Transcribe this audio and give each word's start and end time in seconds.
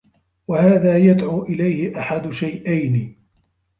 وَهَذَا 0.47 0.97
يَدْعُو 0.97 1.43
إلَيْهِ 1.43 1.99
أَحَدُ 1.99 2.29
شَيْئَيْنِ 2.31 3.15